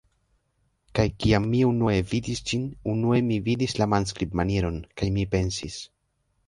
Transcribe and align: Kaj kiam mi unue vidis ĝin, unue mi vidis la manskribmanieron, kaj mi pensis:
Kaj 0.99 1.05
kiam 1.25 1.45
mi 1.51 1.59
unue 1.67 1.93
vidis 2.13 2.41
ĝin, 2.53 2.65
unue 2.95 3.23
mi 3.31 3.39
vidis 3.51 3.79
la 3.83 3.91
manskribmanieron, 3.95 4.85
kaj 5.03 5.15
mi 5.19 5.33
pensis: 5.37 5.83